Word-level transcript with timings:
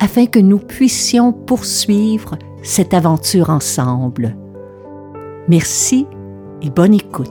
afin 0.00 0.26
que 0.26 0.38
nous 0.38 0.58
puissions 0.58 1.32
poursuivre 1.32 2.38
cette 2.62 2.94
aventure 2.94 3.50
ensemble. 3.50 4.36
Merci 5.48 6.06
et 6.62 6.70
bonne 6.70 6.94
écoute. 6.94 7.28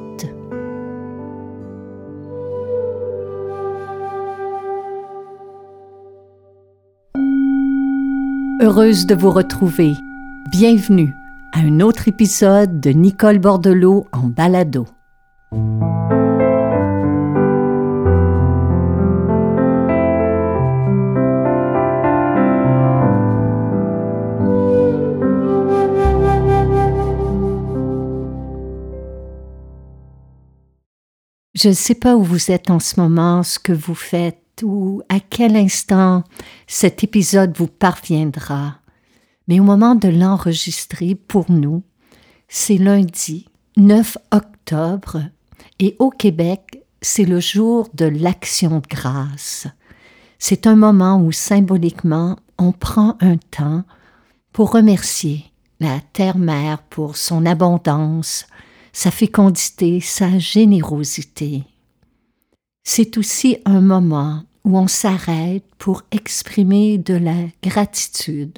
Heureuse 8.62 9.06
de 9.06 9.16
vous 9.16 9.30
retrouver. 9.30 9.94
Bienvenue 10.52 11.14
à 11.54 11.60
un 11.60 11.80
autre 11.80 12.08
épisode 12.08 12.80
de 12.80 12.90
Nicole 12.90 13.40
Bordelot 13.40 14.08
en 14.12 14.28
balado. 14.28 14.86
Je 31.60 31.70
ne 31.70 31.74
sais 31.74 31.96
pas 31.96 32.16
où 32.16 32.22
vous 32.22 32.52
êtes 32.52 32.70
en 32.70 32.80
ce 32.80 33.00
moment, 33.00 33.42
ce 33.42 33.58
que 33.58 33.74
vous 33.74 33.96
faites 33.96 34.62
ou 34.62 35.02
à 35.10 35.20
quel 35.20 35.56
instant 35.56 36.24
cet 36.68 37.04
épisode 37.04 37.58
vous 37.58 37.66
parviendra. 37.66 38.76
Mais 39.48 39.60
au 39.60 39.64
moment 39.64 39.96
de 39.96 40.08
l'enregistrer 40.08 41.16
pour 41.16 41.50
nous, 41.52 41.82
c'est 42.48 42.78
lundi 42.78 43.48
9 43.76 44.20
octobre 44.32 45.24
et 45.80 45.96
au 45.98 46.12
Québec, 46.12 46.84
c'est 47.02 47.26
le 47.26 47.40
jour 47.40 47.90
de 47.96 48.06
l'action 48.06 48.78
de 48.78 48.88
grâce. 48.88 49.66
C'est 50.38 50.68
un 50.68 50.76
moment 50.76 51.20
où 51.20 51.32
symboliquement 51.32 52.38
on 52.60 52.72
prend 52.72 53.18
un 53.20 53.38
temps 53.38 53.84
pour 54.54 54.74
remercier 54.74 55.46
la 55.80 56.02
Terre-Mère 56.14 56.84
pour 56.84 57.18
son 57.18 57.48
abondance, 57.48 58.46
sa 58.98 59.12
fécondité, 59.12 60.02
sa 60.02 60.40
générosité. 60.40 61.66
C'est 62.84 63.20
aussi 63.20 63.60
un 63.66 63.80
moment 63.80 64.42
où 64.64 64.76
on 64.76 64.88
s'arrête 64.88 65.64
pour 65.78 66.02
exprimer 66.10 66.98
de 66.98 67.14
la 67.14 67.36
gratitude 67.62 68.58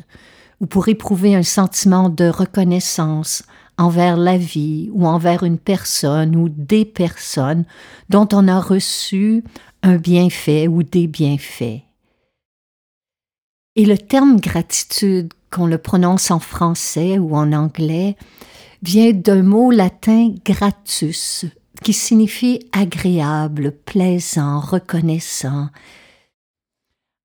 ou 0.61 0.65
pour 0.65 0.87
éprouver 0.87 1.35
un 1.35 1.43
sentiment 1.43 2.07
de 2.07 2.29
reconnaissance 2.29 3.43
envers 3.77 4.15
la 4.15 4.37
vie 4.37 4.89
ou 4.93 5.05
envers 5.05 5.43
une 5.43 5.57
personne 5.57 6.37
ou 6.37 6.47
des 6.47 6.85
personnes 6.85 7.65
dont 8.07 8.29
on 8.31 8.47
a 8.47 8.61
reçu 8.61 9.43
un 9.83 9.97
bienfait 9.97 10.69
ou 10.69 10.83
des 10.83 11.07
bienfaits. 11.07 11.81
Et 13.75 13.85
le 13.85 13.97
terme 13.97 14.39
gratitude, 14.39 15.33
qu'on 15.51 15.67
le 15.67 15.79
prononce 15.79 16.31
en 16.31 16.39
français 16.39 17.17
ou 17.17 17.35
en 17.35 17.51
anglais, 17.51 18.15
vient 18.81 19.11
d'un 19.11 19.43
mot 19.43 19.71
latin 19.71 20.33
gratus, 20.45 21.45
qui 21.83 21.93
signifie 21.93 22.67
agréable, 22.71 23.71
plaisant, 23.85 24.59
reconnaissant. 24.59 25.69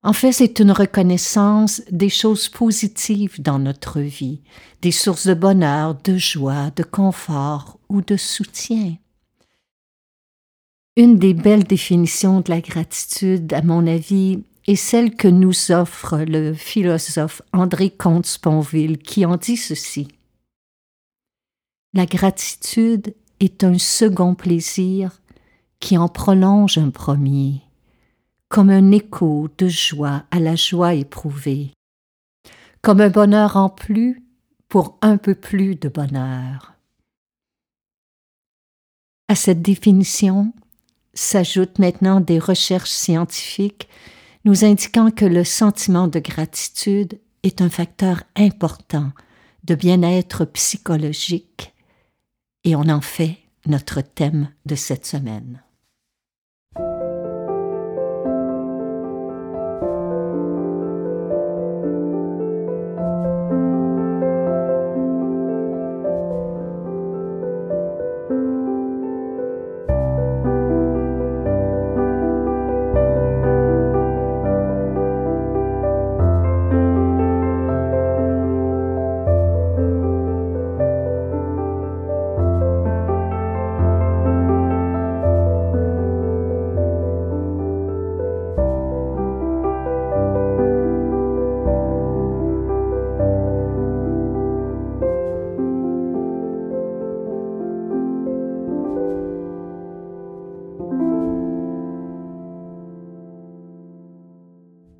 En 0.03 0.13
fait, 0.13 0.31
c'est 0.31 0.59
une 0.59 0.71
reconnaissance 0.71 1.81
des 1.89 2.09
choses 2.09 2.47
positives 2.47 3.41
dans 3.41 3.57
notre 3.57 4.01
vie, 4.01 4.41
des 4.81 4.91
sources 4.91 5.25
de 5.25 5.33
bonheur, 5.33 5.95
de 5.95 6.17
joie, 6.17 6.69
de 6.75 6.83
confort 6.83 7.79
ou 7.89 8.01
de 8.01 8.15
soutien. 8.15 8.97
Une 10.95 11.17
des 11.17 11.33
belles 11.33 11.63
définitions 11.63 12.41
de 12.41 12.51
la 12.51 12.61
gratitude, 12.61 13.51
à 13.51 13.61
mon 13.63 13.87
avis, 13.87 14.43
est 14.67 14.75
celle 14.75 15.15
que 15.15 15.27
nous 15.27 15.71
offre 15.71 16.19
le 16.19 16.53
philosophe 16.53 17.41
André 17.51 17.89
Comte-Sponville, 17.89 18.99
qui 18.99 19.25
en 19.25 19.37
dit 19.37 19.57
ceci. 19.57 20.07
La 21.95 22.05
gratitude 22.05 23.15
est 23.39 23.63
un 23.63 23.77
second 23.77 24.35
plaisir 24.35 25.21
qui 25.79 25.97
en 25.97 26.09
prolonge 26.09 26.77
un 26.77 26.89
premier, 26.89 27.61
comme 28.49 28.69
un 28.69 28.91
écho 28.91 29.47
de 29.57 29.69
joie 29.69 30.25
à 30.29 30.41
la 30.41 30.57
joie 30.57 30.93
éprouvée, 30.93 31.71
comme 32.81 32.99
un 32.99 33.09
bonheur 33.09 33.55
en 33.55 33.69
plus 33.69 34.21
pour 34.67 34.97
un 35.01 35.15
peu 35.15 35.35
plus 35.35 35.77
de 35.77 35.87
bonheur. 35.87 36.73
À 39.29 39.35
cette 39.35 39.61
définition 39.61 40.51
s'ajoutent 41.13 41.79
maintenant 41.79 42.19
des 42.19 42.39
recherches 42.39 42.91
scientifiques 42.91 43.87
nous 44.43 44.65
indiquant 44.65 45.11
que 45.11 45.23
le 45.23 45.45
sentiment 45.45 46.09
de 46.09 46.19
gratitude 46.19 47.21
est 47.43 47.61
un 47.61 47.69
facteur 47.69 48.23
important 48.35 49.13
de 49.63 49.75
bien-être 49.75 50.43
psychologique 50.43 51.71
et 52.65 52.75
on 52.75 52.89
en 52.89 53.01
fait 53.01 53.37
notre 53.67 54.01
thème 54.01 54.49
de 54.65 54.75
cette 54.75 55.05
semaine. 55.05 55.61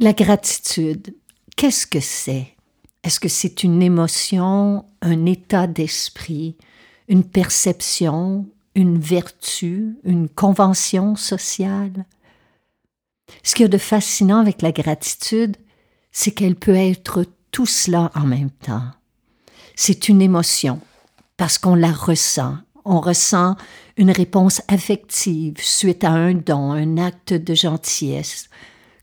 La 0.06 0.14
gratitude, 0.14 1.16
qu'est-ce 1.56 1.88
que 1.88 2.00
c'est? 2.00 2.50
Est-ce 3.04 3.20
que 3.20 3.28
c'est 3.28 3.64
une 3.64 3.82
émotion, 3.82 4.86
un 5.02 5.26
état 5.26 5.66
d'esprit, 5.66 6.58
une 7.08 7.24
perception, 7.24 8.48
une 8.76 9.00
vertu, 9.00 9.98
une 10.04 10.30
convention 10.30 11.16
sociale? 11.16 12.06
Ce 13.42 13.56
qu'il 13.56 13.64
y 13.64 13.66
a 13.66 13.68
de 13.68 13.80
fascinant 13.80 14.42
avec 14.42 14.62
la 14.62 14.72
gratitude, 14.72 15.58
c'est 16.12 16.30
qu'elle 16.30 16.56
peut 16.56 16.76
être 16.76 17.26
tout 17.50 17.66
cela 17.66 18.12
en 18.14 18.28
même 18.28 18.52
temps. 18.52 18.92
C'est 19.76 20.08
une 20.08 20.22
émotion, 20.22 20.82
parce 21.36 21.58
qu'on 21.58 21.74
la 21.74 21.92
ressent. 21.92 22.58
On 22.84 23.02
ressent 23.02 23.56
une 23.98 24.12
réponse 24.12 24.62
affective 24.68 25.56
suite 25.58 26.04
à 26.04 26.12
un 26.12 26.36
don, 26.36 26.74
un 26.74 27.00
acte 27.00 27.34
de 27.34 27.56
gentillesse, 27.56 28.50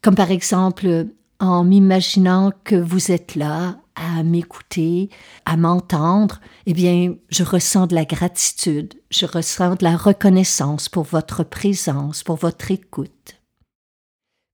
comme 0.03 0.17
par 0.17 0.31
exemple 0.31 1.07
en 1.39 1.65
m'imaginant 1.65 2.53
que 2.65 2.77
vous 2.77 3.11
êtes 3.11 3.35
là 3.35 3.77
à 3.95 4.23
m'écouter, 4.23 5.11
à 5.45 5.57
m'entendre, 5.57 6.41
eh 6.67 6.73
bien, 6.73 7.15
je 7.31 7.43
ressens 7.43 7.89
de 7.89 7.95
la 7.95 8.05
gratitude, 8.05 8.95
je 9.11 9.27
ressens 9.27 9.75
de 9.77 9.85
la 9.85 9.97
reconnaissance 9.97 10.89
pour 10.89 11.05
votre 11.05 11.45
présence, 11.45 12.23
pour 12.23 12.37
votre 12.37 12.71
écoute. 12.71 13.41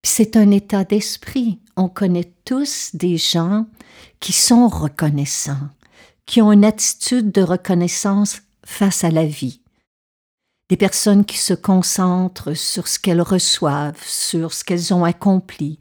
c'est 0.05 0.37
un 0.37 0.51
état 0.51 0.85
d'esprit. 0.85 1.61
On 1.77 1.89
connaît 1.89 2.33
tous 2.45 2.91
des 2.95 3.19
gens 3.19 3.67
qui 4.21 4.33
sont 4.33 4.69
reconnaissants, 4.69 5.69
qui 6.25 6.41
ont 6.41 6.51
une 6.51 6.65
attitude 6.65 7.31
de 7.31 7.43
reconnaissance 7.43 8.41
face 8.65 9.05
à 9.05 9.11
la 9.11 9.27
vie 9.27 9.61
des 10.69 10.77
personnes 10.77 11.25
qui 11.25 11.39
se 11.39 11.55
concentrent 11.55 12.55
sur 12.55 12.89
ce 12.89 12.99
qu'elles 12.99 13.23
reçoivent, 13.23 14.03
sur 14.05 14.53
ce 14.53 14.65
qu'elles 14.65 14.93
ont 14.93 15.05
accompli, 15.05 15.79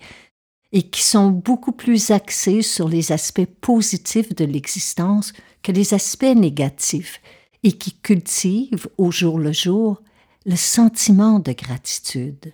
et 0.71 0.83
qui 0.83 1.01
sont 1.01 1.29
beaucoup 1.29 1.71
plus 1.71 2.11
axés 2.11 2.61
sur 2.61 2.89
les 2.89 3.11
aspects 3.11 3.45
positifs 3.61 4.35
de 4.35 4.45
l'existence 4.45 5.33
que 5.63 5.71
les 5.71 5.93
aspects 5.93 6.23
négatifs 6.23 7.21
et 7.63 7.71
qui 7.71 7.93
cultivent 7.93 8.87
au 8.97 9.11
jour 9.11 9.39
le 9.39 9.51
jour 9.51 10.01
le 10.45 10.55
sentiment 10.55 11.39
de 11.39 11.51
gratitude. 11.51 12.53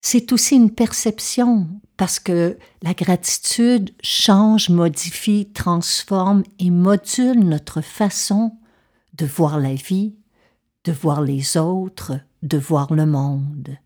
C'est 0.00 0.32
aussi 0.32 0.56
une 0.56 0.70
perception 0.70 1.68
parce 1.96 2.18
que 2.18 2.58
la 2.82 2.94
gratitude 2.94 3.94
change, 4.02 4.68
modifie, 4.68 5.50
transforme 5.52 6.42
et 6.58 6.70
module 6.70 7.40
notre 7.40 7.80
façon 7.80 8.52
de 9.14 9.26
voir 9.26 9.58
la 9.60 9.74
vie, 9.74 10.14
de 10.84 10.92
voir 10.92 11.22
les 11.22 11.56
autres, 11.56 12.20
de 12.42 12.58
voir 12.58 12.92
le 12.92 13.06
monde. 13.06 13.76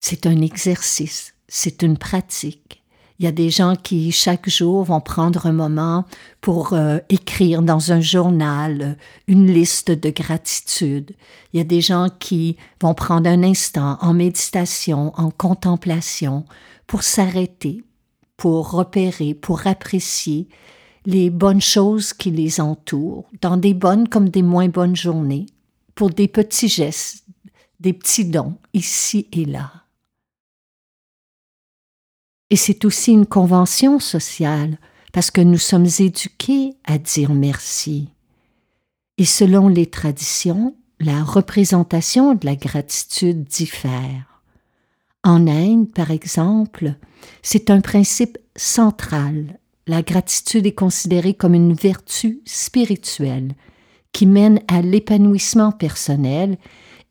C'est 0.00 0.26
un 0.26 0.40
exercice, 0.40 1.34
c'est 1.48 1.82
une 1.82 1.98
pratique. 1.98 2.82
Il 3.18 3.24
y 3.24 3.28
a 3.28 3.32
des 3.32 3.50
gens 3.50 3.76
qui 3.76 4.12
chaque 4.12 4.48
jour 4.48 4.82
vont 4.82 5.02
prendre 5.02 5.44
un 5.44 5.52
moment 5.52 6.06
pour 6.40 6.72
euh, 6.72 7.00
écrire 7.10 7.60
dans 7.60 7.92
un 7.92 8.00
journal 8.00 8.80
euh, 8.80 8.94
une 9.26 9.46
liste 9.46 9.90
de 9.90 10.08
gratitude. 10.08 11.14
Il 11.52 11.58
y 11.58 11.60
a 11.60 11.64
des 11.64 11.82
gens 11.82 12.08
qui 12.18 12.56
vont 12.80 12.94
prendre 12.94 13.28
un 13.28 13.42
instant 13.42 13.98
en 14.00 14.14
méditation, 14.14 15.12
en 15.20 15.30
contemplation, 15.30 16.46
pour 16.86 17.02
s'arrêter, 17.02 17.84
pour 18.38 18.70
repérer, 18.70 19.34
pour 19.34 19.66
apprécier 19.66 20.48
les 21.06 21.30
bonnes 21.30 21.60
choses 21.60 22.12
qui 22.12 22.30
les 22.30 22.60
entourent, 22.60 23.28
dans 23.40 23.56
des 23.56 23.74
bonnes 23.74 24.08
comme 24.08 24.28
des 24.28 24.42
moins 24.42 24.68
bonnes 24.68 24.96
journées, 24.96 25.46
pour 25.94 26.10
des 26.10 26.28
petits 26.28 26.68
gestes, 26.68 27.24
des 27.78 27.92
petits 27.92 28.24
dons 28.24 28.56
ici 28.74 29.28
et 29.32 29.44
là. 29.44 29.72
Et 32.50 32.56
c'est 32.56 32.84
aussi 32.84 33.12
une 33.12 33.26
convention 33.26 33.98
sociale, 34.00 34.78
parce 35.12 35.30
que 35.30 35.40
nous 35.40 35.58
sommes 35.58 35.88
éduqués 35.98 36.74
à 36.84 36.98
dire 36.98 37.32
merci. 37.32 38.08
Et 39.18 39.24
selon 39.24 39.68
les 39.68 39.86
traditions, 39.86 40.74
la 40.98 41.22
représentation 41.22 42.34
de 42.34 42.44
la 42.44 42.56
gratitude 42.56 43.44
diffère. 43.44 44.42
En 45.22 45.46
Inde, 45.46 45.90
par 45.92 46.10
exemple, 46.10 46.94
c'est 47.42 47.70
un 47.70 47.80
principe 47.80 48.38
central. 48.56 49.59
La 49.86 50.02
gratitude 50.02 50.66
est 50.66 50.74
considérée 50.74 51.34
comme 51.34 51.54
une 51.54 51.72
vertu 51.72 52.40
spirituelle 52.44 53.54
qui 54.12 54.26
mène 54.26 54.60
à 54.68 54.82
l'épanouissement 54.82 55.72
personnel 55.72 56.58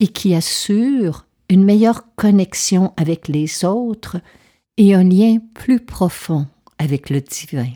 et 0.00 0.08
qui 0.08 0.34
assure 0.34 1.26
une 1.48 1.64
meilleure 1.64 2.14
connexion 2.14 2.92
avec 2.96 3.28
les 3.28 3.64
autres 3.64 4.18
et 4.76 4.94
un 4.94 5.04
lien 5.04 5.38
plus 5.54 5.80
profond 5.80 6.46
avec 6.78 7.10
le 7.10 7.20
divin. 7.20 7.70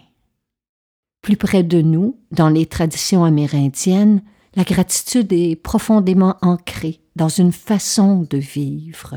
Plus 1.22 1.36
près 1.36 1.62
de 1.62 1.82
nous, 1.82 2.18
dans 2.30 2.48
les 2.48 2.66
traditions 2.66 3.24
amérindiennes, 3.24 4.22
la 4.56 4.64
gratitude 4.64 5.32
est 5.32 5.56
profondément 5.56 6.36
ancrée 6.42 7.00
dans 7.16 7.28
une 7.28 7.52
façon 7.52 8.26
de 8.28 8.38
vivre. 8.38 9.16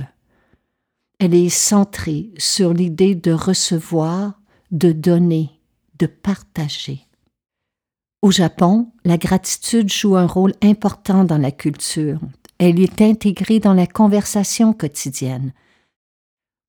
Elle 1.19 1.33
est 1.33 1.49
centrée 1.49 2.31
sur 2.37 2.73
l'idée 2.73 3.15
de 3.15 3.31
recevoir, 3.31 4.39
de 4.71 4.91
donner, 4.91 5.49
de 5.99 6.05
partager. 6.05 7.07
Au 8.21 8.31
Japon, 8.31 8.91
la 9.05 9.17
gratitude 9.17 9.91
joue 9.91 10.15
un 10.15 10.27
rôle 10.27 10.53
important 10.63 11.23
dans 11.23 11.37
la 11.37 11.51
culture. 11.51 12.19
Elle 12.57 12.79
est 12.79 13.01
intégrée 13.01 13.59
dans 13.59 13.73
la 13.73 13.87
conversation 13.87 14.73
quotidienne, 14.73 15.53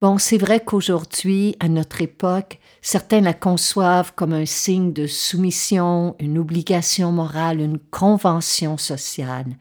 Bon, 0.00 0.16
c'est 0.16 0.38
vrai 0.38 0.60
qu'aujourd'hui, 0.60 1.56
à 1.58 1.68
notre 1.68 2.02
époque, 2.02 2.60
certains 2.82 3.20
la 3.20 3.34
conçoivent 3.34 4.14
comme 4.14 4.32
un 4.32 4.46
signe 4.46 4.92
de 4.92 5.08
soumission, 5.08 6.14
une 6.20 6.38
obligation 6.38 7.10
morale, 7.10 7.60
une 7.60 7.80
convention 7.80 8.76
sociale, 8.76 9.56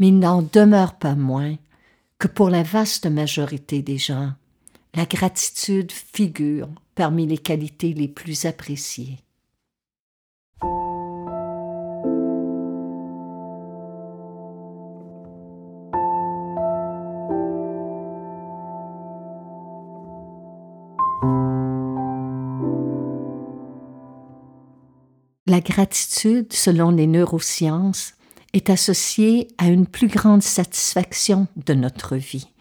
mais 0.00 0.08
il 0.08 0.18
n'en 0.18 0.42
demeure 0.42 0.94
pas 0.94 1.14
moins 1.14 1.54
que 2.18 2.26
pour 2.26 2.50
la 2.50 2.64
vaste 2.64 3.06
majorité 3.06 3.82
des 3.82 3.98
gens, 3.98 4.32
la 4.94 5.06
gratitude 5.06 5.90
figure 5.90 6.68
parmi 6.94 7.26
les 7.26 7.38
qualités 7.38 7.94
les 7.94 8.08
plus 8.08 8.44
appréciées. 8.44 9.18
La 25.46 25.60
gratitude, 25.60 26.52
selon 26.52 26.90
les 26.90 27.06
neurosciences, 27.06 28.14
est 28.52 28.70
associée 28.70 29.48
à 29.58 29.68
une 29.68 29.86
plus 29.86 30.08
grande 30.08 30.42
satisfaction 30.42 31.46
de 31.56 31.74
notre 31.74 32.16
vie. 32.16 32.51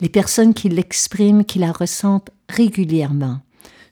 Les 0.00 0.08
personnes 0.08 0.54
qui 0.54 0.68
l'expriment, 0.68 1.44
qui 1.44 1.58
la 1.58 1.72
ressentent 1.72 2.30
régulièrement, 2.48 3.40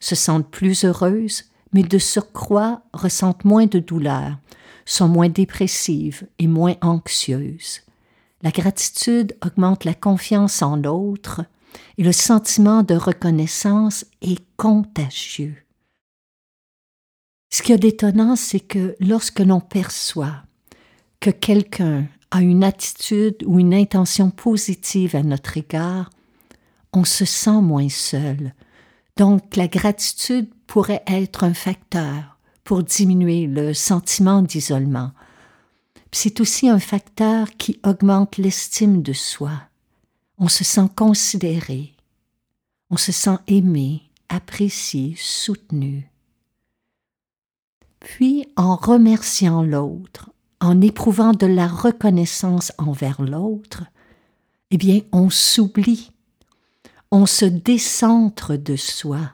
se 0.01 0.15
sentent 0.15 0.51
plus 0.51 0.85
heureuses, 0.85 1.45
mais 1.73 1.83
de 1.83 1.99
surcroît 1.99 2.83
ressentent 2.93 3.45
moins 3.45 3.67
de 3.67 3.79
douleur, 3.79 4.37
sont 4.85 5.09
moins 5.09 5.29
dépressives 5.29 6.27
et 6.39 6.49
moins 6.49 6.75
anxieuses. 6.83 7.83
La 8.43 8.51
gratitude 8.51 9.37
augmente 9.45 9.85
la 9.85 9.95
confiance 9.95 10.63
en 10.63 10.77
l'autre 10.77 11.45
et 11.97 12.03
le 12.03 12.13
sentiment 12.13 12.83
de 12.83 12.95
reconnaissance 12.95 14.05
est 14.21 14.43
contagieux. 14.57 15.57
Ce 17.51 17.63
qui 17.63 17.73
est 17.73 17.79
d'étonnant, 17.79 18.35
c'est 18.35 18.61
que 18.61 18.97
lorsque 18.99 19.41
l'on 19.41 19.61
perçoit 19.61 20.43
que 21.21 21.31
quelqu'un 21.31 22.07
a 22.33 22.41
une 22.41 22.65
attitude 22.65 23.45
ou 23.45 23.61
une 23.61 23.75
intention 23.75 24.31
positive 24.31 25.15
à 25.15 25.23
notre 25.23 25.59
égard, 25.59 26.11
on 26.95 27.05
se 27.05 27.27
sent 27.27 27.61
moins 27.61 27.91
seul. 27.91 28.55
Donc 29.19 29.55
la 29.55 29.69
gratitude 29.69 30.49
pourrait 30.67 31.05
être 31.07 31.45
un 31.45 31.53
facteur 31.53 32.39
pour 32.65 32.83
diminuer 32.83 33.47
le 33.47 33.75
sentiment 33.75 34.41
d'isolement. 34.41 35.13
C'est 36.11 36.41
aussi 36.41 36.71
un 36.71 36.79
facteur 36.79 37.51
qui 37.59 37.79
augmente 37.85 38.39
l'estime 38.39 39.03
de 39.03 39.13
soi. 39.13 39.53
On 40.39 40.49
se 40.49 40.65
sent 40.65 40.89
considéré, 40.97 41.93
on 42.89 42.97
se 42.97 43.13
sent 43.13 43.37
aimé, 43.47 44.03
apprécié, 44.31 45.15
soutenu. 45.19 46.11
Puis, 48.01 48.47
en 48.57 48.75
remerciant 48.75 49.63
l'autre, 49.63 50.32
en 50.63 50.81
éprouvant 50.81 51.33
de 51.33 51.47
la 51.47 51.67
reconnaissance 51.67 52.73
envers 52.79 53.21
l'autre, 53.21 53.83
eh 54.71 54.77
bien, 54.77 55.01
on 55.11 55.29
s'oublie, 55.29 56.13
on 57.11 57.27
se 57.27 57.45
décentre 57.45 58.57
de 58.57 58.77
soi. 58.77 59.33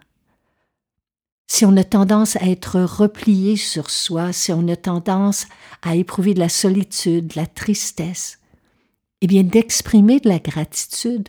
Si 1.46 1.66
on 1.66 1.76
a 1.76 1.84
tendance 1.84 2.36
à 2.36 2.46
être 2.46 2.80
replié 2.80 3.56
sur 3.56 3.90
soi, 3.90 4.32
si 4.32 4.52
on 4.52 4.66
a 4.68 4.76
tendance 4.76 5.46
à 5.82 5.96
éprouver 5.96 6.32
de 6.32 6.40
la 6.40 6.48
solitude, 6.48 7.28
de 7.28 7.36
la 7.40 7.46
tristesse, 7.46 8.38
eh 9.20 9.26
bien, 9.26 9.42
d'exprimer 9.42 10.20
de 10.20 10.30
la 10.30 10.38
gratitude 10.38 11.28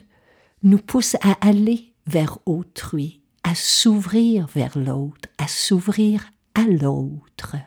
nous 0.64 0.78
pousse 0.78 1.16
à 1.16 1.34
aller 1.46 1.94
vers 2.08 2.38
autrui, 2.46 3.22
à 3.44 3.54
s'ouvrir 3.54 4.48
vers 4.48 4.78
l'autre, 4.78 5.28
à 5.38 5.48
s'ouvrir 5.48 6.32
à 6.56 6.64
l'autre. 6.64 7.58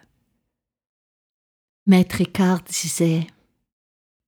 Maître 1.86 2.20
Eckhart 2.20 2.62
disait 2.62 3.26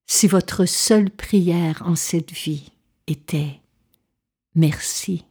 Si 0.08 0.26
votre 0.26 0.64
seule 0.64 1.08
prière 1.08 1.82
en 1.87 1.94
cette 1.94 2.32
vie 2.32 2.73
était 3.06 3.61
Merci, 4.56 5.25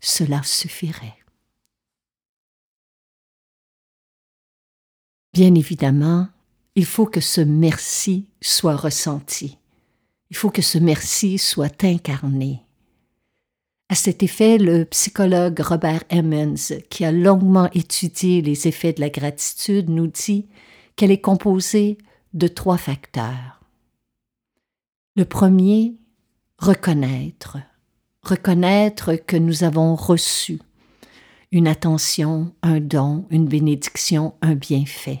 cela 0.00 0.42
suffirait. 0.42 1.16
Bien 5.34 5.54
évidemment, 5.54 6.28
il 6.76 6.86
faut 6.86 7.06
que 7.06 7.20
ce 7.20 7.42
merci 7.42 8.26
soit 8.40 8.76
ressenti. 8.76 9.58
Il 10.30 10.36
faut 10.36 10.50
que 10.50 10.62
ce 10.62 10.78
merci 10.78 11.36
soit 11.36 11.84
incarné. 11.84 12.62
À 13.90 13.94
cet 13.94 14.22
effet, 14.22 14.56
le 14.56 14.86
psychologue 14.86 15.60
Robert 15.60 16.04
Emmons, 16.10 16.54
qui 16.88 17.04
a 17.04 17.12
longuement 17.12 17.70
étudié 17.74 18.40
les 18.40 18.66
effets 18.66 18.94
de 18.94 19.02
la 19.02 19.10
gratitude, 19.10 19.90
nous 19.90 20.06
dit 20.06 20.46
qu'elle 20.96 21.10
est 21.10 21.20
composée 21.20 21.98
de 22.34 22.48
trois 22.48 22.78
facteurs. 22.78 23.60
Le 25.16 25.24
premier, 25.24 25.96
reconnaître. 26.58 27.58
Reconnaître 28.22 29.14
que 29.14 29.36
nous 29.36 29.64
avons 29.64 29.96
reçu 29.96 30.60
une 31.52 31.68
attention, 31.68 32.54
un 32.62 32.80
don, 32.80 33.26
une 33.30 33.46
bénédiction, 33.46 34.34
un 34.40 34.54
bienfait. 34.54 35.20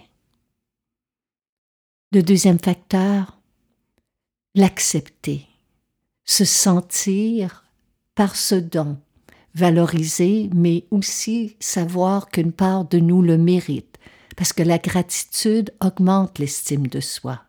Le 2.10 2.22
deuxième 2.22 2.58
facteur, 2.58 3.38
l'accepter, 4.54 5.46
se 6.24 6.46
sentir 6.46 7.64
par 8.14 8.34
ce 8.36 8.54
don, 8.54 8.98
valoriser, 9.54 10.48
mais 10.54 10.86
aussi 10.90 11.56
savoir 11.60 12.30
qu'une 12.30 12.52
part 12.52 12.86
de 12.86 12.98
nous 12.98 13.20
le 13.20 13.36
mérite, 13.36 13.91
parce 14.36 14.52
que 14.52 14.62
la 14.62 14.78
gratitude 14.78 15.74
augmente 15.80 16.38
l'estime 16.38 16.86
de 16.86 17.00
soi. 17.00 17.44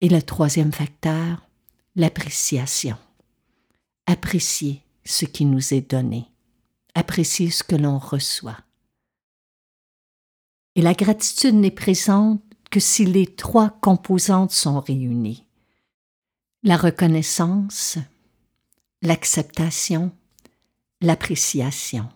Et 0.00 0.08
le 0.08 0.22
troisième 0.22 0.72
facteur, 0.72 1.46
l'appréciation. 1.96 2.96
Apprécier 4.06 4.82
ce 5.04 5.24
qui 5.24 5.44
nous 5.44 5.74
est 5.74 5.90
donné, 5.90 6.26
apprécier 6.94 7.50
ce 7.50 7.64
que 7.64 7.76
l'on 7.76 7.98
reçoit. 7.98 8.58
Et 10.74 10.82
la 10.82 10.94
gratitude 10.94 11.54
n'est 11.54 11.70
présente 11.70 12.42
que 12.70 12.80
si 12.80 13.04
les 13.04 13.26
trois 13.26 13.70
composantes 13.80 14.52
sont 14.52 14.80
réunies. 14.80 15.44
La 16.62 16.76
reconnaissance, 16.76 17.98
l'acceptation, 19.02 20.12
l'appréciation. 21.00 22.08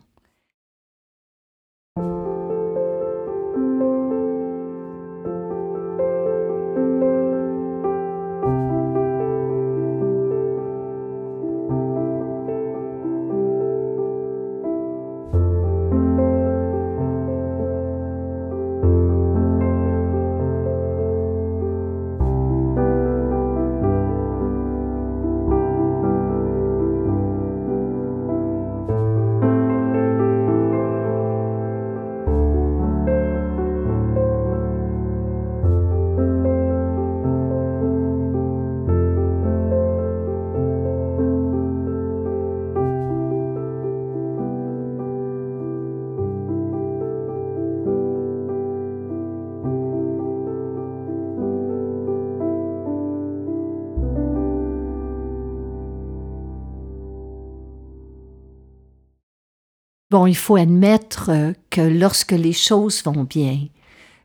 Bon, 60.12 60.26
il 60.26 60.36
faut 60.36 60.56
admettre 60.56 61.30
euh, 61.30 61.52
que 61.70 61.80
lorsque 61.80 62.32
les 62.32 62.52
choses 62.52 63.02
vont 63.02 63.24
bien, 63.24 63.60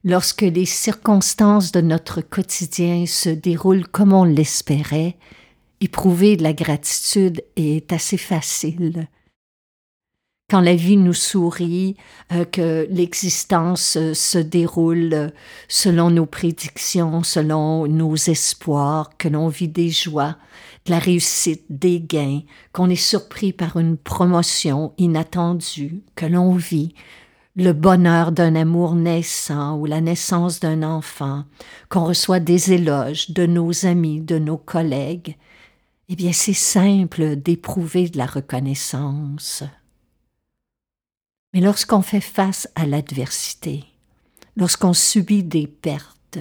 lorsque 0.03 0.41
les 0.41 0.65
circonstances 0.65 1.71
de 1.71 1.79
notre 1.79 2.19
quotidien 2.19 3.05
se 3.05 3.29
déroulent 3.29 3.87
comme 3.87 4.11
on 4.11 4.25
l'espérait, 4.25 5.15
éprouver 5.79 6.35
de 6.35 6.43
la 6.43 6.51
gratitude 6.51 7.41
est 7.55 7.93
assez 7.93 8.17
facile 8.17 9.07
quand 10.49 10.61
la 10.61 10.75
vie 10.75 10.95
nous 10.95 11.13
sourit, 11.13 11.97
euh, 12.31 12.45
que 12.45 12.87
l'existence 12.89 13.97
euh, 13.97 14.13
se 14.13 14.37
déroule 14.37 15.13
euh, 15.13 15.29
selon 15.67 16.09
nos 16.09 16.25
prédictions, 16.25 17.21
selon 17.21 17.85
nos 17.87 18.15
espoirs, 18.15 19.17
que 19.17 19.27
l'on 19.27 19.49
vit 19.49 19.67
des 19.67 19.89
joies, 19.89 20.37
de 20.85 20.91
la 20.91 20.99
réussite, 20.99 21.65
des 21.69 21.99
gains, 21.99 22.43
qu'on 22.71 22.89
est 22.89 22.95
surpris 22.95 23.51
par 23.51 23.75
une 23.75 23.97
promotion 23.97 24.93
inattendue, 24.97 26.01
que 26.15 26.25
l'on 26.25 26.53
vit, 26.53 26.95
le 27.57 27.73
bonheur 27.73 28.31
d'un 28.31 28.55
amour 28.55 28.95
naissant 28.95 29.77
ou 29.77 29.85
la 29.85 29.99
naissance 29.99 30.61
d'un 30.61 30.81
enfant, 30.81 31.43
qu'on 31.89 32.05
reçoit 32.05 32.39
des 32.39 32.71
éloges 32.71 33.31
de 33.31 33.45
nos 33.45 33.85
amis, 33.85 34.21
de 34.21 34.39
nos 34.39 34.57
collègues, 34.57 35.35
eh 36.07 36.15
bien 36.15 36.31
c'est 36.31 36.53
simple 36.53 37.35
d'éprouver 37.35 38.07
de 38.07 38.17
la 38.17 38.27
reconnaissance. 38.27 39.65
Mais 41.53 41.61
lorsqu'on 41.61 42.01
fait 42.01 42.21
face 42.21 42.67
à 42.75 42.85
l'adversité, 42.85 43.85
lorsqu'on 44.55 44.93
subit 44.93 45.43
des 45.43 45.67
pertes, 45.67 46.39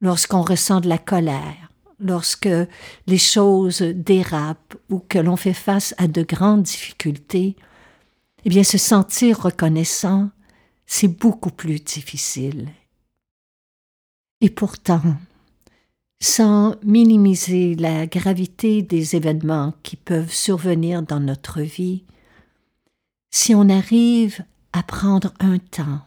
lorsqu'on 0.00 0.42
ressent 0.42 0.80
de 0.80 0.88
la 0.88 0.98
colère, 0.98 1.70
lorsque 2.00 2.48
les 3.06 3.18
choses 3.18 3.82
dérapent 3.82 4.76
ou 4.90 4.98
que 4.98 5.18
l'on 5.18 5.36
fait 5.36 5.54
face 5.54 5.94
à 5.98 6.08
de 6.08 6.22
grandes 6.22 6.62
difficultés, 6.62 7.56
eh 8.44 8.48
bien 8.48 8.64
se 8.64 8.78
sentir 8.78 9.40
reconnaissant, 9.40 10.30
c'est 10.86 11.08
beaucoup 11.08 11.50
plus 11.50 11.80
difficile. 11.80 12.68
Et 14.40 14.50
pourtant, 14.50 15.02
sans 16.20 16.76
minimiser 16.82 17.74
la 17.74 18.06
gravité 18.06 18.82
des 18.82 19.16
événements 19.16 19.74
qui 19.82 19.96
peuvent 19.96 20.32
survenir 20.32 21.02
dans 21.02 21.20
notre 21.20 21.60
vie, 21.60 22.04
si 23.30 23.54
on 23.54 23.68
arrive 23.68 24.44
à 24.72 24.82
prendre 24.82 25.32
un 25.40 25.58
temps 25.58 26.00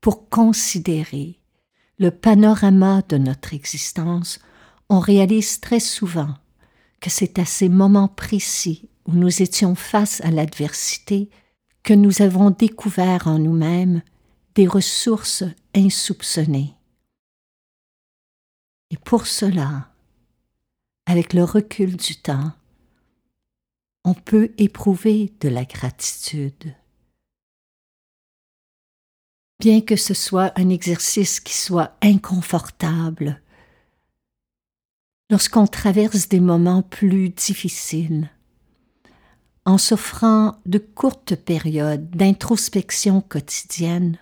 pour 0.00 0.28
considérer 0.28 1.38
le 1.98 2.10
panorama 2.10 3.02
de 3.08 3.16
notre 3.18 3.54
existence, 3.54 4.38
on 4.88 4.98
réalise 4.98 5.60
très 5.60 5.80
souvent 5.80 6.34
que 7.00 7.10
c'est 7.10 7.38
à 7.38 7.44
ces 7.44 7.68
moments 7.68 8.08
précis 8.08 8.88
où 9.06 9.12
nous 9.12 9.42
étions 9.42 9.74
face 9.74 10.20
à 10.22 10.30
l'adversité 10.30 11.30
que 11.82 11.94
nous 11.94 12.22
avons 12.22 12.50
découvert 12.50 13.26
en 13.28 13.38
nous-mêmes 13.38 14.02
des 14.54 14.66
ressources 14.66 15.44
insoupçonnées. 15.74 16.74
Et 18.90 18.96
pour 18.96 19.26
cela, 19.26 19.88
avec 21.06 21.32
le 21.32 21.44
recul 21.44 21.96
du 21.96 22.16
temps, 22.16 22.52
on 24.04 24.14
peut 24.14 24.52
éprouver 24.58 25.32
de 25.40 25.48
la 25.48 25.64
gratitude. 25.64 26.74
Bien 29.60 29.80
que 29.80 29.96
ce 29.96 30.14
soit 30.14 30.52
un 30.58 30.68
exercice 30.68 31.40
qui 31.40 31.54
soit 31.54 31.96
inconfortable, 32.02 33.40
lorsqu'on 35.30 35.66
traverse 35.66 36.28
des 36.28 36.40
moments 36.40 36.82
plus 36.82 37.30
difficiles, 37.30 38.30
en 39.64 39.78
s'offrant 39.78 40.60
de 40.66 40.78
courtes 40.78 41.36
périodes 41.36 42.10
d'introspection 42.10 43.22
quotidienne, 43.22 44.18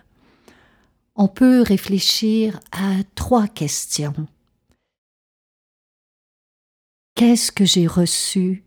on 1.15 1.27
peut 1.27 1.61
réfléchir 1.61 2.59
à 2.71 3.03
trois 3.15 3.47
questions. 3.47 4.27
Qu'est-ce 7.15 7.51
que 7.51 7.65
j'ai 7.65 7.85
reçu 7.85 8.63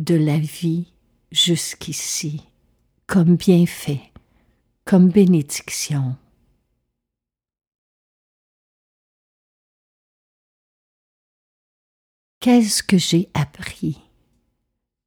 de 0.00 0.14
la 0.14 0.38
vie 0.38 0.86
jusqu'ici 1.30 2.42
comme 3.06 3.36
bienfait, 3.36 4.00
comme 4.86 5.10
bénédiction. 5.10 6.16
Qu'est-ce 12.40 12.82
que 12.82 12.96
j'ai 12.96 13.28
appris 13.34 14.00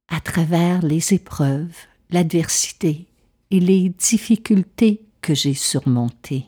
à 0.06 0.20
travers 0.20 0.82
les 0.82 1.12
épreuves, 1.12 1.76
l'adversité 2.10 3.06
et 3.50 3.58
les 3.58 3.88
difficultés 3.88 5.02
que 5.20 5.34
j'ai 5.34 5.54
surmontées? 5.54 6.46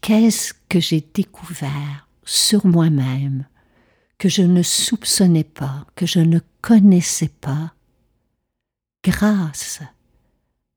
Qu'est-ce 0.00 0.52
que 0.74 0.80
j'ai 0.80 1.02
découvert 1.02 2.08
sur 2.24 2.66
moi-même 2.66 3.46
que 4.18 4.28
je 4.28 4.42
ne 4.42 4.64
soupçonnais 4.64 5.44
pas, 5.44 5.86
que 5.94 6.04
je 6.04 6.18
ne 6.18 6.40
connaissais 6.62 7.28
pas, 7.28 7.76
grâce 9.04 9.82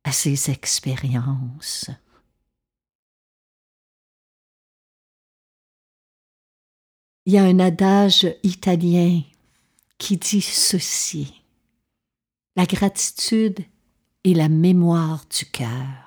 à 0.04 0.12
ces 0.12 0.51
expériences. 0.51 1.89
Il 7.25 7.34
y 7.34 7.39
a 7.39 7.44
un 7.46 7.58
adage 7.60 8.27
italien 8.44 9.24
qui 9.98 10.18
dit 10.18 10.42
ceci. 10.44 11.42
La 12.56 12.68
gratitude 12.68 13.66
est 14.24 14.36
la 14.36 14.48
mémoire 14.48 15.25
du 15.25 15.46
cœur. 15.48 16.06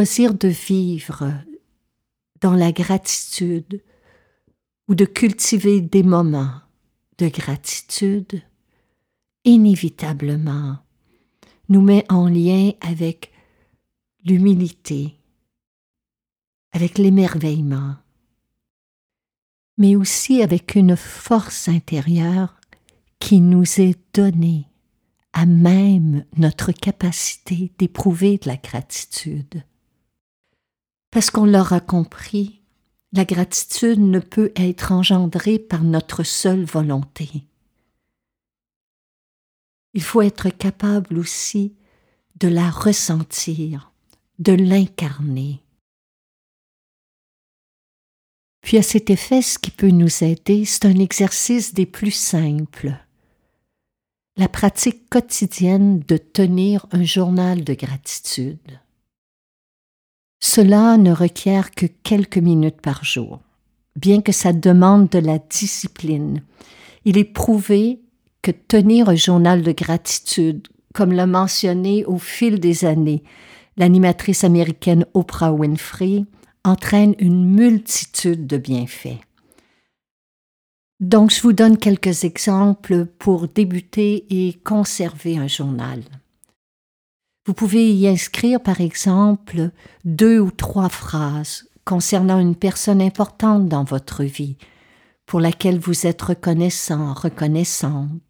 Choisir 0.00 0.32
de 0.32 0.48
vivre 0.48 1.30
dans 2.40 2.54
la 2.54 2.72
gratitude 2.72 3.82
ou 4.88 4.94
de 4.94 5.04
cultiver 5.04 5.82
des 5.82 6.02
moments 6.02 6.54
de 7.18 7.28
gratitude, 7.28 8.40
inévitablement 9.44 10.78
nous 11.68 11.82
met 11.82 12.06
en 12.08 12.28
lien 12.28 12.72
avec 12.80 13.30
l'humilité, 14.24 15.18
avec 16.72 16.96
l'émerveillement, 16.96 17.96
mais 19.76 19.96
aussi 19.96 20.40
avec 20.40 20.76
une 20.76 20.96
force 20.96 21.68
intérieure 21.68 22.58
qui 23.18 23.42
nous 23.42 23.78
est 23.78 23.98
donnée 24.14 24.66
à 25.34 25.44
même 25.44 26.24
notre 26.38 26.72
capacité 26.72 27.70
d'éprouver 27.78 28.38
de 28.38 28.48
la 28.48 28.56
gratitude. 28.56 29.62
Parce 31.10 31.30
qu'on 31.30 31.44
l'aura 31.44 31.80
compris, 31.80 32.60
la 33.12 33.24
gratitude 33.24 33.98
ne 33.98 34.20
peut 34.20 34.52
être 34.54 34.92
engendrée 34.92 35.58
par 35.58 35.82
notre 35.82 36.22
seule 36.22 36.64
volonté. 36.64 37.44
Il 39.94 40.02
faut 40.02 40.22
être 40.22 40.50
capable 40.50 41.18
aussi 41.18 41.74
de 42.36 42.46
la 42.46 42.70
ressentir, 42.70 43.92
de 44.38 44.52
l'incarner. 44.52 45.60
Puis 48.62 48.78
à 48.78 48.82
cet 48.82 49.10
effet, 49.10 49.42
ce 49.42 49.58
qui 49.58 49.72
peut 49.72 49.90
nous 49.90 50.22
aider, 50.22 50.64
c'est 50.64 50.84
un 50.84 50.98
exercice 50.98 51.74
des 51.74 51.86
plus 51.86 52.12
simples. 52.12 52.94
La 54.36 54.48
pratique 54.48 55.10
quotidienne 55.10 55.98
de 56.00 56.16
tenir 56.16 56.86
un 56.92 57.02
journal 57.02 57.64
de 57.64 57.74
gratitude. 57.74 58.80
Cela 60.40 60.96
ne 60.96 61.12
requiert 61.12 61.70
que 61.70 61.86
quelques 62.02 62.38
minutes 62.38 62.80
par 62.80 63.04
jour. 63.04 63.40
Bien 63.96 64.22
que 64.22 64.32
ça 64.32 64.52
demande 64.52 65.08
de 65.08 65.18
la 65.18 65.38
discipline, 65.38 66.42
il 67.04 67.18
est 67.18 67.24
prouvé 67.24 68.00
que 68.42 68.50
tenir 68.50 69.08
un 69.10 69.16
journal 69.16 69.62
de 69.62 69.72
gratitude, 69.72 70.66
comme 70.94 71.12
l'a 71.12 71.26
mentionné 71.26 72.04
au 72.06 72.18
fil 72.18 72.58
des 72.58 72.84
années 72.84 73.22
l'animatrice 73.76 74.44
américaine 74.44 75.06
Oprah 75.14 75.52
Winfrey, 75.52 76.24
entraîne 76.64 77.14
une 77.18 77.44
multitude 77.44 78.46
de 78.46 78.58
bienfaits. 78.58 79.20
Donc, 81.00 81.30
je 81.30 81.40
vous 81.40 81.54
donne 81.54 81.78
quelques 81.78 82.24
exemples 82.24 83.06
pour 83.06 83.48
débuter 83.48 84.26
et 84.28 84.52
conserver 84.64 85.38
un 85.38 85.48
journal. 85.48 86.02
Vous 87.46 87.54
pouvez 87.54 87.92
y 87.92 88.06
inscrire, 88.06 88.60
par 88.60 88.80
exemple, 88.80 89.70
deux 90.04 90.38
ou 90.38 90.50
trois 90.50 90.88
phrases 90.88 91.66
concernant 91.84 92.38
une 92.38 92.56
personne 92.56 93.00
importante 93.00 93.68
dans 93.68 93.84
votre 93.84 94.24
vie, 94.24 94.56
pour 95.26 95.40
laquelle 95.40 95.78
vous 95.78 96.06
êtes 96.06 96.22
reconnaissant, 96.22 97.14
reconnaissante. 97.14 98.20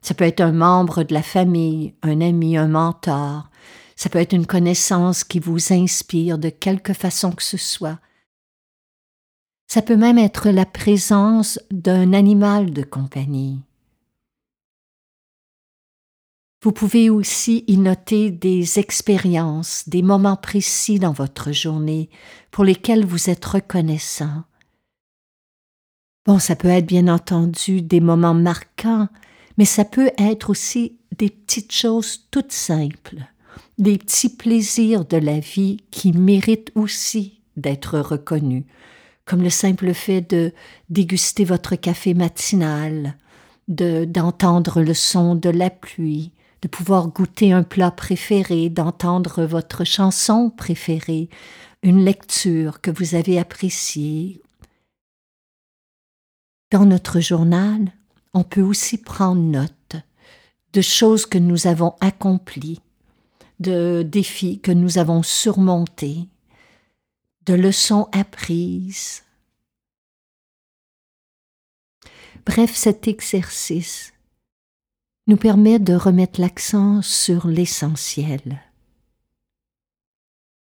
Ça 0.00 0.14
peut 0.14 0.24
être 0.24 0.40
un 0.40 0.52
membre 0.52 1.02
de 1.02 1.12
la 1.12 1.22
famille, 1.22 1.94
un 2.02 2.20
ami, 2.20 2.56
un 2.56 2.68
mentor, 2.68 3.50
ça 3.98 4.08
peut 4.08 4.20
être 4.20 4.32
une 4.32 4.46
connaissance 4.46 5.24
qui 5.24 5.40
vous 5.40 5.72
inspire 5.72 6.38
de 6.38 6.50
quelque 6.50 6.92
façon 6.92 7.32
que 7.32 7.42
ce 7.42 7.56
soit. 7.56 7.98
Ça 9.66 9.82
peut 9.82 9.96
même 9.96 10.18
être 10.18 10.50
la 10.50 10.64
présence 10.64 11.58
d'un 11.72 12.12
animal 12.12 12.72
de 12.72 12.84
compagnie. 12.84 13.60
Vous 16.62 16.72
pouvez 16.72 17.08
aussi 17.08 17.64
y 17.68 17.76
noter 17.76 18.30
des 18.30 18.78
expériences, 18.78 19.88
des 19.88 20.02
moments 20.02 20.36
précis 20.36 20.98
dans 20.98 21.12
votre 21.12 21.52
journée 21.52 22.10
pour 22.50 22.64
lesquels 22.64 23.06
vous 23.06 23.30
êtes 23.30 23.44
reconnaissant. 23.44 24.42
Bon, 26.26 26.38
ça 26.38 26.56
peut 26.56 26.68
être 26.68 26.86
bien 26.86 27.08
entendu 27.08 27.80
des 27.80 28.00
moments 28.00 28.34
marquants, 28.34 29.08
mais 29.56 29.64
ça 29.64 29.84
peut 29.84 30.10
être 30.18 30.50
aussi 30.50 30.98
des 31.16 31.30
petites 31.30 31.72
choses 31.72 32.26
toutes 32.30 32.52
simples 32.52 33.28
des 33.78 33.96
petits 33.96 34.28
plaisirs 34.28 35.04
de 35.04 35.16
la 35.16 35.38
vie 35.38 35.78
qui 35.90 36.12
méritent 36.12 36.72
aussi 36.74 37.40
d'être 37.56 37.98
reconnus, 37.98 38.64
comme 39.24 39.42
le 39.42 39.50
simple 39.50 39.94
fait 39.94 40.20
de 40.20 40.52
déguster 40.90 41.44
votre 41.44 41.76
café 41.76 42.14
matinal, 42.14 43.16
de 43.68 44.04
d'entendre 44.04 44.82
le 44.82 44.94
son 44.94 45.34
de 45.34 45.50
la 45.50 45.70
pluie, 45.70 46.32
de 46.62 46.68
pouvoir 46.68 47.08
goûter 47.08 47.52
un 47.52 47.62
plat 47.62 47.90
préféré, 47.90 48.68
d'entendre 48.68 49.44
votre 49.44 49.84
chanson 49.84 50.50
préférée, 50.50 51.28
une 51.82 52.04
lecture 52.04 52.80
que 52.80 52.90
vous 52.90 53.14
avez 53.14 53.38
appréciée. 53.38 54.42
Dans 56.70 56.84
notre 56.84 57.20
journal, 57.20 57.92
on 58.34 58.44
peut 58.44 58.62
aussi 58.62 58.98
prendre 58.98 59.40
note 59.40 59.96
de 60.72 60.80
choses 60.80 61.26
que 61.26 61.38
nous 61.38 61.66
avons 61.66 61.94
accomplies, 62.00 62.80
de 63.60 64.02
défis 64.02 64.60
que 64.60 64.72
nous 64.72 64.98
avons 64.98 65.22
surmontés, 65.22 66.28
de 67.46 67.54
leçons 67.54 68.08
apprises. 68.12 69.22
Bref, 72.44 72.74
cet 72.74 73.08
exercice 73.08 74.12
nous 75.28 75.36
permet 75.36 75.78
de 75.78 75.94
remettre 75.94 76.40
l'accent 76.40 77.00
sur 77.02 77.46
l'essentiel, 77.46 78.60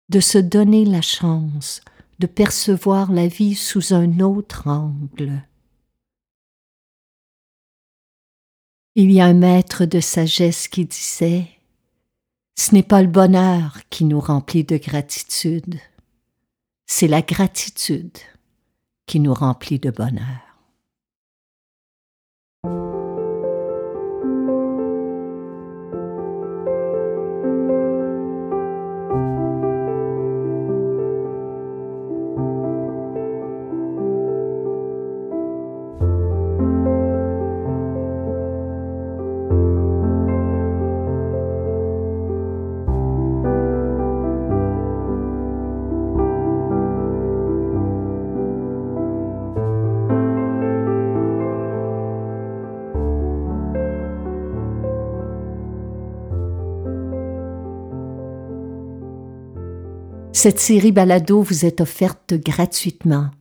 de 0.09 0.19
se 0.19 0.37
donner 0.37 0.85
la 0.85 1.01
chance 1.01 1.81
de 2.19 2.27
percevoir 2.27 3.11
la 3.11 3.27
vie 3.27 3.55
sous 3.55 3.93
un 3.93 4.19
autre 4.19 4.67
angle. 4.67 5.43
Il 8.95 9.11
y 9.11 9.21
a 9.21 9.25
un 9.25 9.33
maître 9.33 9.85
de 9.85 9.99
sagesse 9.99 10.67
qui 10.67 10.85
disait 10.85 11.47
ce 12.55 12.73
n'est 12.73 12.83
pas 12.83 13.03
le 13.03 13.07
bonheur 13.07 13.77
qui 13.91 14.03
nous 14.03 14.19
remplit 14.19 14.63
de 14.63 14.77
gratitude, 14.77 15.79
c'est 16.87 17.07
la 17.07 17.21
gratitude 17.21 18.17
qui 19.05 19.19
nous 19.19 19.33
remplit 19.33 19.77
de 19.77 19.91
bonheur. 19.91 20.46
Cette 60.39 60.59
série 60.59 60.91
balado 60.91 61.41
vous 61.41 61.65
est 61.65 61.81
offerte 61.81 62.35
gratuitement. 62.35 63.31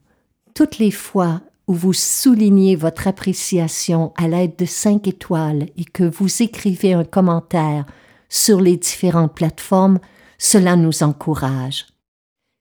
Toutes 0.55 0.79
les 0.79 0.91
fois 0.91 1.43
où 1.67 1.75
vous 1.75 1.93
soulignez 1.93 2.75
votre 2.75 3.07
appréciation 3.07 4.15
à 4.17 4.29
l'aide 4.29 4.57
de 4.57 4.65
cinq 4.65 5.07
étoiles 5.07 5.67
et 5.77 5.85
que 5.85 6.05
vous 6.05 6.43
écrivez 6.43 6.95
un 6.95 7.05
commentaire 7.05 7.85
sur 8.31 8.63
les 8.63 8.79
différentes 8.79 9.35
plateformes, 9.35 9.99
cela 10.39 10.75
nous 10.75 11.03
encourage. 11.03 11.85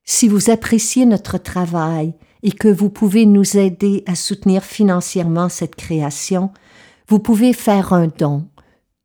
Si 0.04 0.28
vous 0.28 0.50
appréciez 0.50 1.06
notre 1.06 1.38
travail 1.38 2.14
et 2.44 2.52
que 2.52 2.68
vous 2.68 2.90
pouvez 2.90 3.26
nous 3.26 3.56
aider 3.56 4.04
à 4.06 4.16
soutenir 4.16 4.66
financièrement 4.66 5.48
cette 5.48 5.78
création, 5.78 6.52
vous 7.08 7.20
pouvez 7.20 7.54
faire 7.54 7.94
un 7.94 8.08
don 8.08 8.50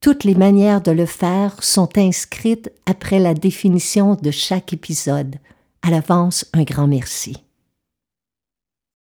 toutes 0.00 0.24
les 0.24 0.34
manières 0.34 0.80
de 0.80 0.92
le 0.92 1.06
faire 1.06 1.62
sont 1.62 1.98
inscrites 1.98 2.72
après 2.86 3.18
la 3.18 3.34
définition 3.34 4.14
de 4.14 4.30
chaque 4.30 4.72
épisode. 4.72 5.36
À 5.82 5.90
l'avance, 5.90 6.46
un 6.54 6.62
grand 6.62 6.86
merci. 6.86 7.36